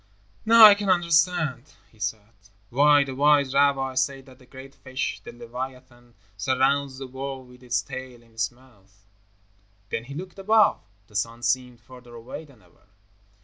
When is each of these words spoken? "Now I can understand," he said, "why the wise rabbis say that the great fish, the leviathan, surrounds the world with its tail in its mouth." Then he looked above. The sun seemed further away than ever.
"Now 0.47 0.65
I 0.65 0.73
can 0.73 0.89
understand," 0.89 1.73
he 1.91 1.99
said, 1.99 2.31
"why 2.71 3.03
the 3.03 3.13
wise 3.13 3.53
rabbis 3.53 4.03
say 4.03 4.19
that 4.21 4.39
the 4.39 4.47
great 4.47 4.73
fish, 4.73 5.21
the 5.23 5.31
leviathan, 5.31 6.15
surrounds 6.35 6.97
the 6.97 7.05
world 7.05 7.47
with 7.47 7.61
its 7.61 7.83
tail 7.83 8.23
in 8.23 8.31
its 8.31 8.49
mouth." 8.49 9.05
Then 9.91 10.05
he 10.05 10.15
looked 10.15 10.39
above. 10.39 10.81
The 11.05 11.15
sun 11.15 11.43
seemed 11.43 11.81
further 11.81 12.15
away 12.15 12.45
than 12.45 12.63
ever. 12.63 12.87